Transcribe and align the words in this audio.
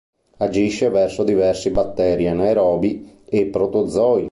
Agisce 0.39 0.89
verso 0.89 1.23
diversi 1.23 1.69
batteri 1.69 2.25
anaerobi 2.27 3.19
e 3.23 3.45
protozoi. 3.45 4.19